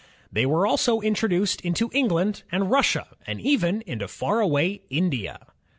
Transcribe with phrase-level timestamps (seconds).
[0.31, 5.39] They were also introduced into England and Russia, and even into far away India.